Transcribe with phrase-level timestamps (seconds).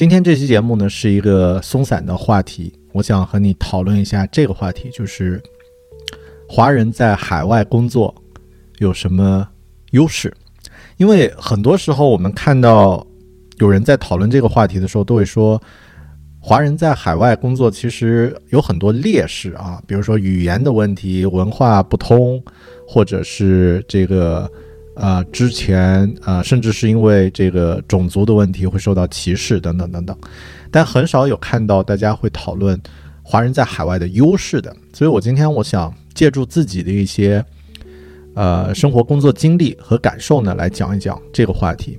[0.00, 5.38] 今天这期节目呢是一个松散的话题，我想和你讨论一下这个话题，就是
[6.48, 8.14] 华人在海外工作
[8.78, 9.46] 有什么
[9.90, 10.32] 优势？
[10.96, 13.06] 因为很多时候我们看到
[13.58, 15.62] 有人在讨论这个话题的时候，都会说
[16.40, 22.42] 华人在海外工作其实有很多劣势啊，比如说语言的问题、文化不通，
[22.88, 24.50] 或者是这个。
[25.00, 30.14] 啊，之前啊，甚至是因为这个种族的问题会受到歧视等等等等，
[30.70, 32.78] 但很少有看到大家会讨论
[33.22, 34.76] 华人在海外的优势的。
[34.92, 37.42] 所以我今天我想借助自己的一些
[38.34, 41.98] 呃生活工作经历和感受呢，来讲一讲这个话题，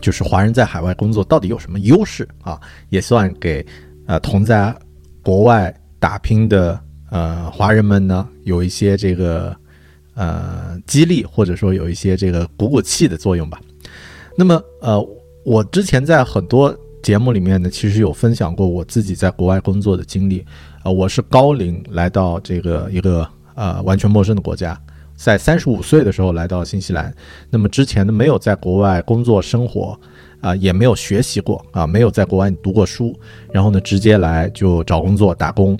[0.00, 2.60] 就是华人在海外工作到底有什么优势啊？
[2.88, 3.64] 也算给
[4.06, 4.74] 呃同在
[5.22, 9.56] 国外打拼的呃华人们呢有一些这个。
[10.20, 13.58] 呃，激励或者说有一些这个鼓鼓气的作用吧。
[14.36, 15.08] 那么，呃，
[15.46, 20.44] 我之前在很多节目里面呢，其实有分享过我自己在国外工作的经历。
[20.84, 24.78] 呃，我是高龄来到这个一个呃完全陌生的国家，
[25.16, 27.10] 在三十五岁的时候来到新西兰。
[27.48, 29.98] 那么之前呢，没有在国外工作生活，
[30.42, 33.18] 啊，也没有学习过，啊，没有在国外读过书，
[33.50, 35.78] 然后呢，直接来就找工作打工。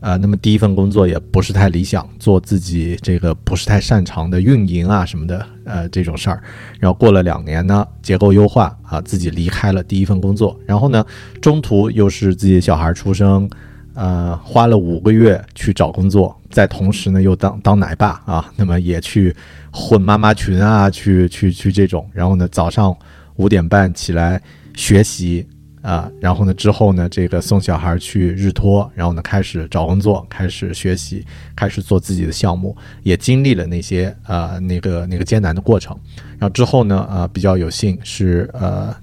[0.00, 6.42] 啊，那么第一份工作也不是太理想，做自己这个不是太擅长的运营啊什么的，呃，这种事儿。
[6.78, 10.58] 然后过了两年呢，结构优化啊，自己离开了第一份工作。
[10.64, 11.04] 然后呢，
[11.42, 13.48] 中途又是自己小孩出生，
[13.92, 19.36] 呃，花了五个月去找工作，在同时呢又当当奶爸啊，那么也去
[19.70, 22.08] 混妈妈群啊，去去去这种。
[22.14, 22.96] 然后呢，早上
[23.36, 24.40] 五点半起来
[24.74, 25.46] 学习。
[25.82, 31.24] 啊，然后呢，之后呢，这个送小孩去日托，然后呢，开始找工作，开始学习，
[31.56, 35.98] 开始做自己的项目，也经历了那些呃那个那个艰难的过程。
[36.38, 38.94] 然后之后呢，呃，比较有幸是呃，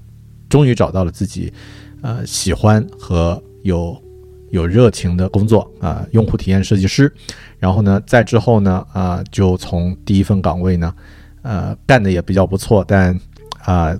[0.49, 1.51] 终于找到了自己
[2.03, 3.99] 呃喜欢和有
[4.51, 7.11] 有热情的工作啊，用户体验设计师。
[7.57, 10.93] 然后呢，再之后呢，啊，就从第一份岗位呢，
[11.41, 13.19] 呃，干的也比较不错，但
[13.63, 13.97] 啊。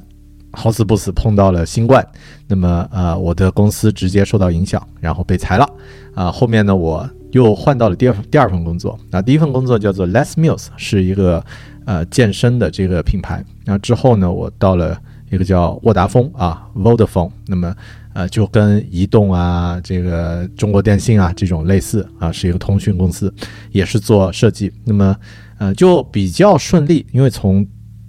[0.52, 2.06] 好死不死碰到了新冠，
[2.48, 5.70] 那么呃，我的公司直接受到影响，然后被裁了。
[6.16, 8.98] 啊，后面呢，我又换到了第二第二份工作。
[9.12, 11.44] 那第一份工作叫做 Less Meals，是一个
[11.86, 13.44] 呃健身的这个品牌。
[13.66, 15.00] 那之后呢，我到了
[15.30, 17.30] 一个叫沃达丰啊，Vodafone。
[17.46, 17.76] 那么
[18.14, 23.32] 呃，就跟移动啊、这个中国电信啊这种类似啊，是一个通讯公司，
[23.72, 24.72] 也是做设计。
[24.84, 25.16] 那么
[25.60, 27.64] 呃，就比较顺利，因为从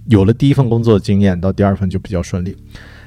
[0.08, 2.56] 有了第一份工作经验，到第二份就比较顺利。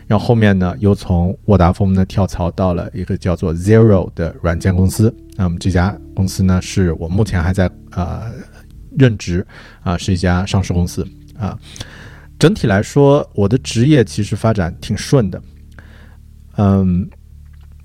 [0.08, 5.14] 然后后面呢，又从沃达丰呢跳槽到了一个叫做 Zero 的软件公司。
[5.36, 8.32] 那么这家公司呢，是我目前还在呃
[8.98, 9.46] 任职
[9.84, 11.08] 啊，是一家上市公司
[11.40, 11.58] 啊。
[12.38, 15.42] 整体来说，我的职业其实发展挺顺的。
[16.58, 17.10] 嗯，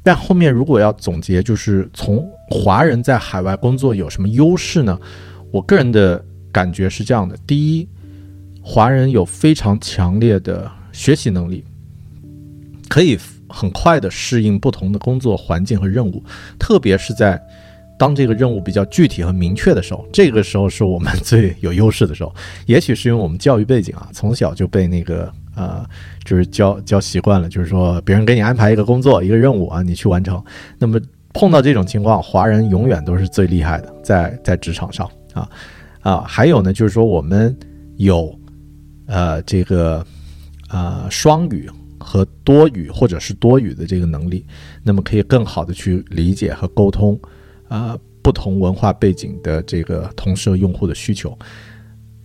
[0.02, 4.98] 但后面如果要总结，就是从华人在海外工作有什么优势呢？
[5.52, 7.88] 我个人的感觉是这样的：第一。
[8.68, 11.64] 华人有非常强烈的学习能力，
[12.88, 13.16] 可以
[13.48, 16.20] 很快的适应不同的工作环境和任务，
[16.58, 17.40] 特别是在
[17.96, 22.34] 当这个任务比较具体和明确的时候，这个时候是我们最有优势的时候。
[22.66, 25.86] 也许是因为我们教育背景啊，从小就被那个呃，
[26.24, 30.42] 就是教教习惯了，就是说别人给你安排一个工作、一个任务啊，你去完成。
[30.76, 31.00] 那么
[31.32, 35.48] 碰到这种情况，华人永远都是最厉害的，在在职场上啊
[36.00, 37.56] 啊，还有呢，就是说我们
[37.98, 38.36] 有。
[39.06, 40.04] 呃，这个
[40.68, 44.44] 啊，双语和多语或者是多语的这个能力，
[44.82, 47.18] 那么可以更好的去理解和沟通
[47.68, 51.36] 啊不同文化背景的这个同事和用户的需求。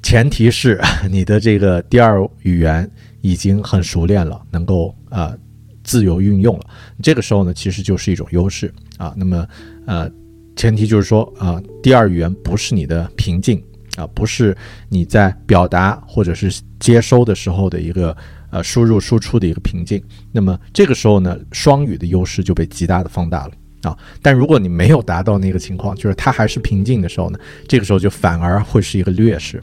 [0.01, 2.89] 前提是你的这个第二语言
[3.21, 5.37] 已经很熟练了，能够啊
[5.83, 6.65] 自由运用了。
[7.03, 9.13] 这个时候呢，其实就是一种优势啊。
[9.15, 9.47] 那么
[9.85, 10.09] 呃，
[10.55, 13.63] 前提就是说啊，第二语言不是你的瓶颈。
[13.97, 14.55] 啊，不是
[14.89, 18.15] 你在表达或者是接收的时候的一个
[18.49, 20.01] 呃输入输出的一个瓶颈，
[20.31, 23.51] 那么这个时候呢，双语的优势就被极大的放大了
[23.83, 23.97] 啊。
[24.21, 29.61] 但如果你没有达到那个情况，就是它还是瓶颈的时候呢，这个时候就反而会是一个劣势。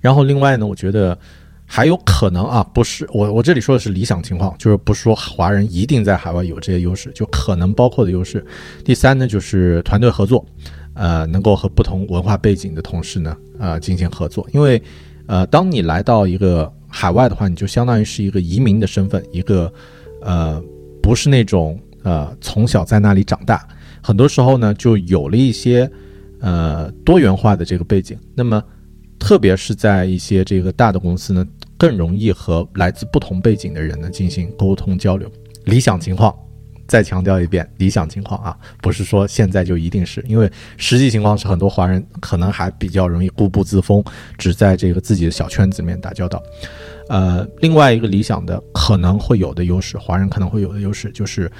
[0.00, 1.18] 然后另外呢，我觉得
[1.66, 8.44] 还有可能啊，不是我我这里说的是理想情况，就是不是说华人一定在海外有这些优势，就可能包括的优势。
[8.84, 10.44] 第三呢，就是团队合作，
[10.94, 14.48] 呃，能够和不同文化背景的同事呢，呃，进行合作。
[14.52, 14.82] 因为，
[15.26, 19.72] 呃，当你来到一个海外的话，你就相当于是一个移民的身份，一个
[20.22, 20.62] 呃，
[21.02, 23.66] 不是那种呃从小在那里长大，
[24.02, 25.90] 很多时候呢，就有了一些
[26.40, 28.18] 呃多元化的这个背景。
[28.34, 28.62] 那么。
[29.16, 31.46] 特别是在一些这个大的公司呢，
[31.78, 35.30] 更容易和来自不同背景的人呢进行沟通交流。
[35.64, 36.34] 理想情况，
[36.86, 44.02] 再强调一遍，理想情况啊，不是说现在就一定是因为实际情况是很多华人可能还比较容易固步自封，
[44.38, 46.42] 只在这个自己的小圈子里面打交道。
[47.08, 51.50] 呃，另外一个理想的可能会有的优势，华人可能会有的优势就是，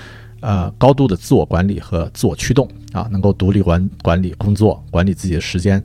[0.41, 5.83] 呃，高度的自我管理和自我驱动啊，能够独立管管理工作，管理自己的时间。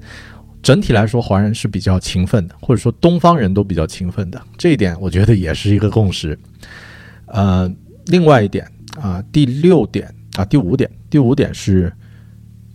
[0.61, 6.37] 整体来说，华人是比较勤奋的，或者说东方人都比较勤奋的，这一点我觉得也是一个共识。
[7.27, 7.69] 呃，
[8.07, 8.65] 另外一点
[8.99, 11.91] 啊，第六点啊，第五点，第五点是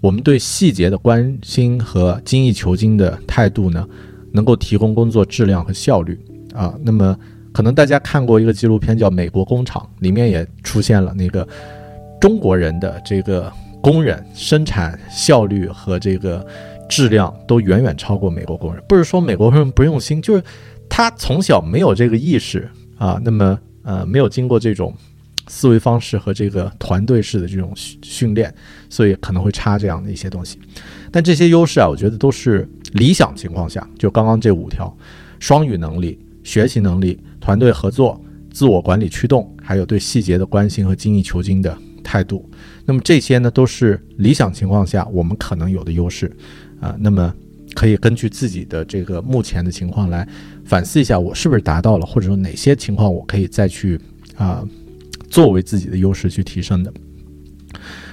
[0.01, 3.87] 我们对细节的关心和精益求精的态度呢，
[4.33, 6.19] 能够提供工作质量和效率
[6.55, 6.75] 啊。
[6.83, 7.17] 那么，
[7.53, 11.47] 可能大家看过一个纪录片叫《美国工厂》，里面也出现了那个
[12.21, 16.45] 中国人的这个工人生产效率和这个。
[16.87, 20.45] 质量都远远超过美国工人，不是说美国人不用心，就是
[20.87, 24.95] 他从小没有这个意识啊，那么呃没有经过这种
[25.47, 28.53] 思维方式和这个团队式的这种训练，
[28.89, 30.59] 所以可能会差这样的一些东西。
[31.11, 34.97] 但这些优势啊，我觉得都是理想情况下，就刚刚这五条：
[35.39, 38.21] 双语能力、学习能力、团队合作、
[38.51, 42.49] 自我管理驱动，还有对细节的关心和精益求精的态度。
[42.85, 46.31] 那么这些呢，都是理想情况下我们可能有的优势。
[46.81, 47.33] 啊，那么
[47.75, 50.29] 可以根据自己的这个目前的情况来
[50.65, 53.99] 反思一下，我是不是达到了，或者说哪些情况我可以再去
[54.37, 54.63] 啊，
[55.35, 56.93] 作为自己的优势去提升的。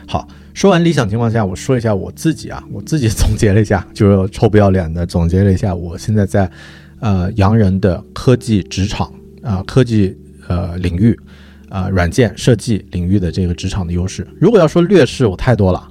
[0.07, 6.49] 好，说完理想情况下，我说一下我自己啊， 我自己总结了一下， 就是臭不要脸的总结了一下，我现在在
[6.99, 9.13] 呃洋人的科技职场
[9.43, 11.15] 啊，科技呃领域
[11.69, 14.25] 啊，软件设计领域的这个职场的优势。
[14.39, 15.87] 如果要说劣势，我太多了。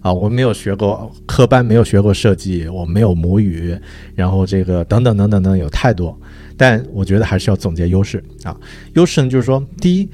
[0.00, 3.72] 啊，我没有学过科班，没有学过设计，我没有母语，
[4.16, 6.18] 然后这个等等等等等有太多，
[6.56, 8.56] 但我觉得还是要总结优势啊。
[8.94, 10.08] 优势呢，就是说，第一，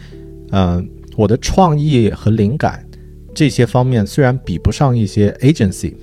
[0.50, 2.86] 嗯，我的创意和灵感
[3.34, 5.94] 这些方面虽然比不上一些 agency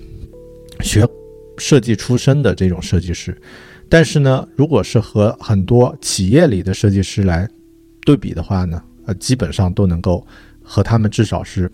[0.81, 1.07] 学
[1.57, 3.35] 设计出身的这种设计师，
[3.89, 7.49] 但是呢，如果是和很多企业里的设计师来
[8.05, 10.25] 对比的话呢，呃，基本上都能够
[10.61, 11.71] 和他们至少是。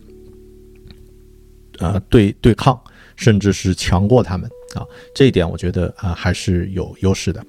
[1.79, 2.79] 呃，对对抗，
[3.15, 4.85] 甚至是强过他们啊，
[5.15, 7.43] 这一点我觉得啊还是有优势的。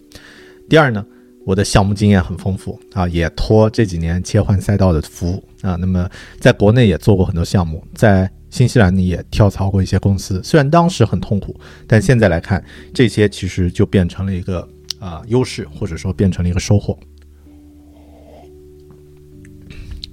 [0.70, 1.04] 第二呢，
[1.44, 5.76] 我的项目经验很丰富啊，也托这几年切换赛道的福啊。
[5.76, 6.08] 那么
[6.38, 12.62] 在国内也做过很多项目，在新西兰呢也跳槽过一些公司，虽然当时很痛苦，但现在来看，
[12.94, 14.68] 这些其实就变成了一个
[15.00, 16.96] 啊优势，或者说变成了一个收获。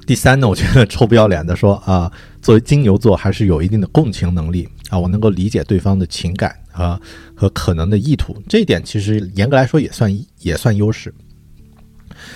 [0.08, 2.12] 第三呢，我觉得臭不要脸的说啊，
[2.42, 7.00] 作为金牛座还是有一定的共情能力啊，我能够理解对方的情感啊
[7.34, 11.14] 和可能的意图，这一点其实严格来说也算也算优势。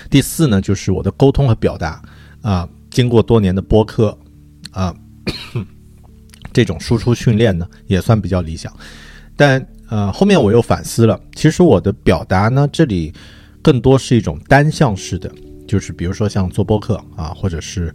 [0.09, 2.01] 第四呢，就是我的沟通和表达
[2.41, 4.17] 啊，经过多年的播客
[4.71, 4.95] 啊
[6.53, 8.71] 这种输出训练呢，也算比较理想。
[9.35, 13.13] 但呃，后面我又反思了，其实我的表达呢，这里
[13.61, 15.31] 更多是一种单向式的。
[15.67, 17.93] 就是比如说像做播客啊，或者是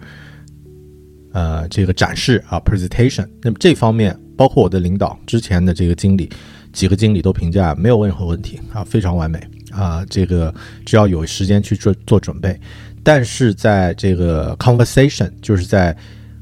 [1.33, 6.30] 呃这个展示啊 presentation，那么这方面包括我的领导之前的这个经理，
[6.73, 9.40] 几个经理都评价没有任何问题啊，非常完美
[9.73, 10.54] 啊，这个
[10.87, 12.59] 只要有时间去做做准备，
[13.02, 15.95] 但是在这个 conversation，就是在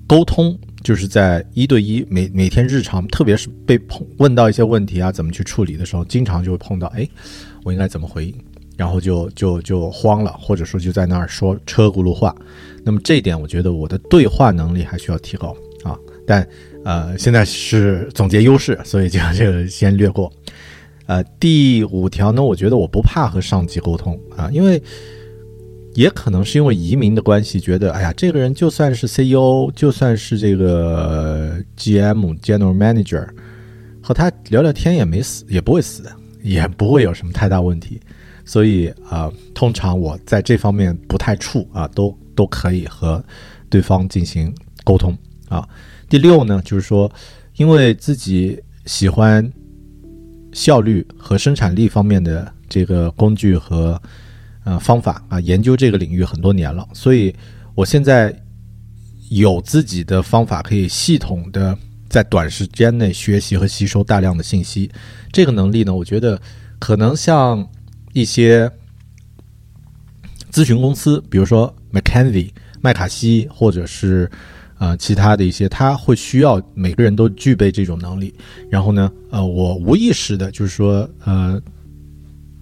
[0.06, 7.08] 沟通，就是在一对一每每天日常，特别是被碰问到一些问题啊，怎么去处理的时候，经常就会碰到，哎，
[7.64, 8.34] 我应该怎么回应？
[8.76, 12.36] 然后就就就慌了，或者说就在那儿说车轱辘话。
[12.84, 15.98] 那么这一点，我觉得我的对话能力还需要提高啊。
[16.26, 16.46] 但
[16.86, 20.32] 呃，现在是总结优势，所以就 就先略过。
[21.06, 24.80] 呃，第五条呢，我觉得我不怕和上级沟通啊，因为
[25.94, 33.26] 也可能是因为移民的关系，觉得哎呀，这个人就算是 CEO，就算是这个 GM General Manager，
[34.00, 36.04] 和他聊聊天也没死，也不会死，
[36.40, 38.00] 也不会有什么太大问题。
[38.44, 43.24] 所以啊，通常我在这方面不太怵啊，都都可以和
[43.68, 45.68] 对方进行沟通啊。
[46.08, 47.10] 第六呢，就是说，
[47.56, 49.52] 因为自己喜欢
[50.52, 54.00] 效率和生产力方面的这个工具和
[54.62, 57.34] 呃方法啊，研究这个领域很多年了，所以
[57.74, 58.32] 我现在
[59.30, 61.76] 有自己的方法，可以系统的
[62.08, 64.88] 在短时间内学习和吸收大量的信息。
[65.32, 66.40] 这个能力呢，我觉得
[66.78, 67.68] 可能像
[68.12, 68.70] 一些
[70.52, 74.30] 咨询公司，比如说 McKenzie 麦卡锡，或者是。
[74.78, 78.34] 啊，其他的一些，他会需要每个人都具备这种能力。
[78.70, 81.58] 然后呢，呃，我无意识的，就是说，呃，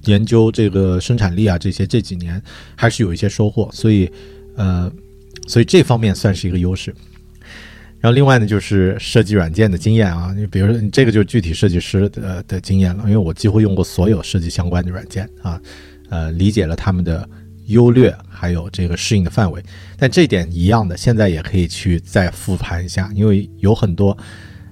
[0.05, 2.41] 研究这个生产力啊，这些这几年
[2.77, 3.69] 还是有一些收获。
[3.73, 4.09] 所以，
[4.55, 4.91] 呃，
[5.49, 6.95] 所以这方面算是一个优势。
[7.99, 15.61] 然后另外呢，就是设计软件的经验啊，你比如说，你这个就是具体设计师的的经验了，因为我几乎用过所有设计相关的软件啊，
[16.11, 17.29] 呃，理解了他们的。
[17.67, 19.63] 优劣还有这个适应的范围，
[19.97, 24.17] 但这点一样的，现在也可以去再复盘一下，因为有很多，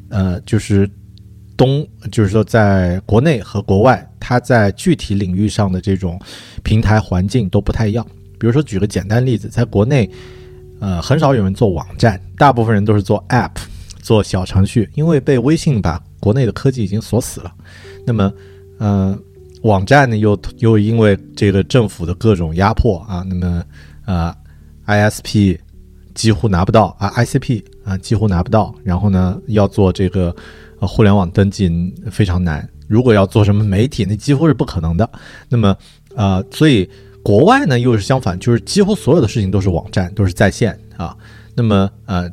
[0.09, 0.89] 呃，就是
[1.57, 6.21] 东，就是说在国内和国外，它在具体领域上的这种
[6.63, 8.07] 平台环境都不太一样。
[8.39, 10.11] 比如说举个简单例子，在国内，
[10.81, 13.53] 呃，很少有人做网站，大部分人都是做 App，
[14.01, 17.53] 做小程序，因为被微信把国内的科技已经锁死了。
[18.07, 18.33] 那么，
[18.79, 19.19] 呃。
[19.63, 23.65] 网站呢，又又因为这个政府的各种压迫啊，那么
[24.07, 24.35] 呃
[24.87, 25.59] ，ISP
[26.15, 30.35] 几乎拿不到啊，ICP 啊几乎拿不到，然后呢，要做这个
[30.81, 31.71] 互联网登记
[32.11, 32.69] 非常难。
[32.89, 35.09] 如果要做什么媒体，那几乎是不可能的。
[35.49, 35.75] 那么
[36.15, 36.89] 呃，所以
[37.23, 41.17] 国外呢又是相反，就是几乎所有的事情都是网站，都是在线啊。
[41.55, 42.29] 那么呃，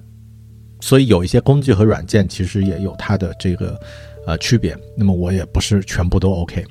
[0.82, 3.80] 所以有一些工具和软件其实也有它的这个
[4.26, 4.76] 呃区别。
[4.98, 6.66] 那么我也不是全部都 OK。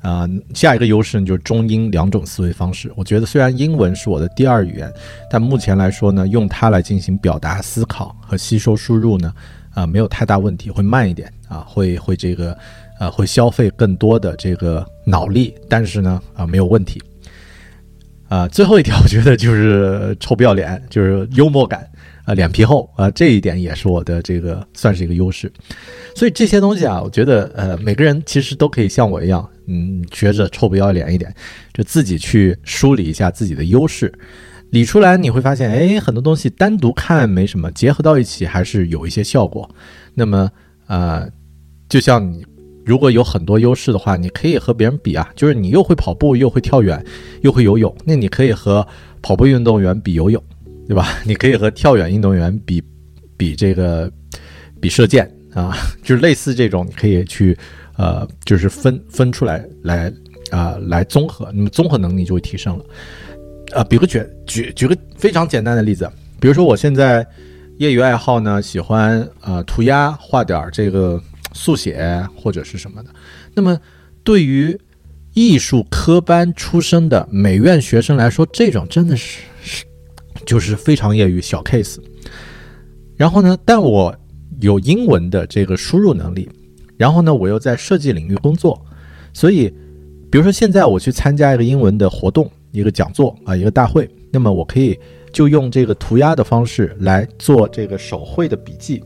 [0.00, 2.90] 啊，下一个优势呢就是中英两种思维方式。
[2.94, 4.92] 我觉得虽然英文是我的第二语言，
[5.30, 9.32] 但目前来说呢，用它来进行表达、思考和吸收输入呢，
[9.74, 12.56] 啊，没有太大问题，会慢一点啊，会会这个，
[13.00, 17.02] 呃，会消费更多的这个脑力，但是呢，啊，没有问题。
[18.28, 21.88] 啊，最后一条我觉得就是臭不要脸，就是幽默感。
[22.24, 25.50] 啊，脸皮厚啊，这一点也是我的这个算是一个优势。
[26.14, 31.32] 所以这些东西啊，我觉得呃，每个人其实都可以像我一样，嗯，学着臭不要脸一点，
[31.72, 34.12] 就自己去梳理一下自己的优势，
[34.70, 39.68] 理出来你会发现，哎，很多东西单独看没什么，结合到一起还是有一些效果。
[40.14, 40.50] 那么
[40.86, 41.28] 呃，
[41.88, 42.44] 就像你
[42.84, 47.04] 如果有很多优势的话，你可以和别人比啊，就是你又会跑步，又会跳远，
[47.42, 48.86] 又会游泳，那你可以和
[49.20, 50.42] 跑步运动员比游泳。
[50.88, 51.18] 对吧？
[51.26, 52.82] 你可以和跳远运动员比，
[53.36, 54.10] 比这个，
[54.80, 57.56] 比射箭啊， 就是类似这种，你可以去，
[57.96, 60.12] 呃，就是分分出来来
[60.50, 62.84] 啊，来综合，那么综合能力就会提升了。
[63.72, 67.26] 啊，比个举举举个非常简单的例子，比如说我现在
[67.78, 71.20] 业余爱好呢，喜欢呃涂鸦，画点这个
[71.52, 73.10] 速写或者是什么的。
[73.54, 73.78] 那么
[74.24, 74.78] 对于
[75.34, 79.84] 艺术科班出身的美院学生来说，这种真的是是。
[80.46, 81.98] 就是非常业余小 case，
[83.16, 84.16] 然后呢，但我
[84.60, 86.48] 有英文的这个输入能力，
[86.96, 88.80] 然后呢，我又在设计领域工作，
[89.32, 89.72] 所以，
[90.30, 94.98] 比如说现在我去参加一个英文的活动，一个讲座啊，一个大会，那么我可以
[95.32, 99.02] 就用这个涂鸦的方式来做这个手绘的笔记，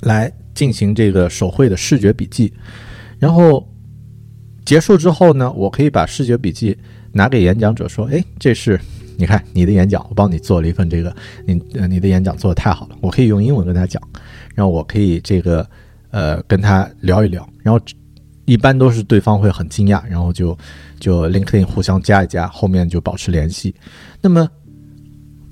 [0.00, 2.52] 来进行这个手绘的视觉笔记，
[3.18, 3.66] 然后
[4.64, 6.76] 结束之后呢，我可以把视觉笔记
[7.12, 8.78] 拿给演讲者说，哎，这是。
[9.22, 11.14] 你看你的演讲，我帮你做了一份这个，
[11.46, 14.02] 你呃你的演讲做的太好了，我可以用英文跟他讲，
[14.52, 15.64] 然后我可以这个
[16.10, 17.80] 呃跟他聊一聊，然后
[18.46, 20.58] 一般都是对方会很惊讶，然后就
[20.98, 23.72] 就 LinkedIn 互相加一加，后面就保持联系。
[24.20, 24.48] 那么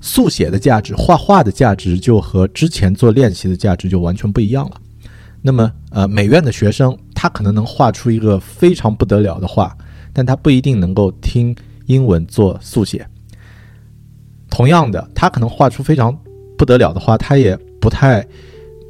[0.01, 4.81] 速写的价值，画画的价值就和之前做练习的价值就完全不一样了。
[5.41, 9.73] 那么呃美院的学生他可能能画出一个非常不得了的画，
[10.11, 13.07] 但他不一定能够听英文做速写。
[14.51, 16.15] 同样的，他可能画出非常
[16.57, 18.23] 不得了的画，他也不太，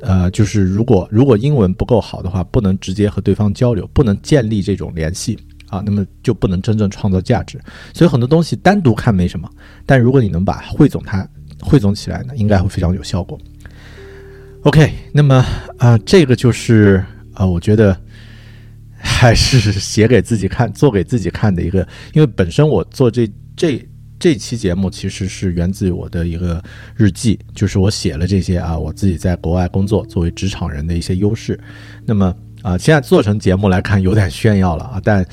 [0.01, 5.37] 呃，就是如果如果英文不够好的话，不能直接和对方交流，不能建立这种联系
[5.69, 7.61] 啊，那么就不能真正创造价值。
[7.93, 9.47] 所以很多东西单独看没什么，
[9.85, 11.25] 但如果你能把汇总它
[11.61, 13.39] 汇总起来呢，应该会非常有效果。
[14.63, 15.45] OK，那么
[15.77, 17.95] 啊，这个就是啊，我觉得
[18.97, 23.87] 还是写给自己看、做给自己看的一个，因为本身我做这这。
[24.21, 26.63] 这期节目其实是源自于我的一个
[26.95, 31.59] 日记，就是我写了这些啊，我自己在国外工作作为职场人的一些优势。
[32.05, 35.25] 那么啊，现在做成节目来看有点炫耀了啊，但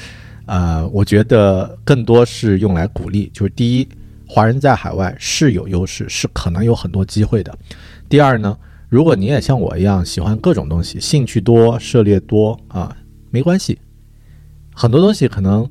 [0.46, 3.30] 啊，我觉得更多是用来鼓励。
[3.34, 3.86] 就是第一，
[4.26, 7.54] 华人在海外是有优势，是可能有很多机会的。
[8.08, 8.56] 第二呢，
[8.88, 12.96] 如果你也像我一样喜欢各种东西，兴趣多，涉猎多啊，
[13.30, 13.78] 没关系，
[14.74, 15.70] 很多东西可能。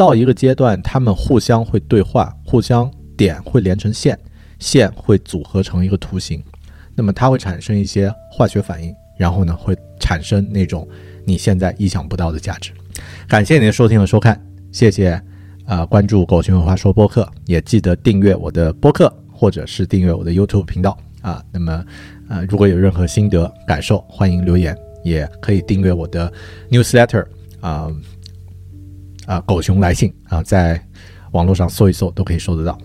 [0.00, 4.18] 到一个阶段，它们互相会对话，互相点会连成线，
[4.58, 6.42] 线会组合成一个图形，
[6.94, 10.88] 那么它会产生一些化学反应，然后呢会产生那种
[11.26, 12.72] 你现在意想不到的价值。
[13.28, 14.42] 感谢您的收听和收看，
[14.72, 15.20] 谢谢。
[15.66, 21.44] 啊，关注“狗熊文化说”播客，也记得订阅我的播客，或者是订阅我的 YouTube 频道啊。
[21.52, 21.84] 那么，
[22.26, 26.32] 呃，如果有任何心得感受，欢迎留言，也可以订阅我的
[26.70, 27.26] Newsletter
[27.60, 27.88] 啊
[29.30, 30.84] 啊，狗熊来信啊，在
[31.30, 32.76] 网络上搜一搜都可以搜得到。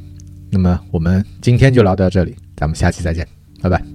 [0.52, 3.28] 那么，我们今天就聊到这里，咱们下期再见，
[3.64, 3.95] 拜拜。